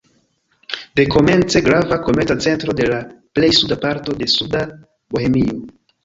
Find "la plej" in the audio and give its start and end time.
2.91-3.49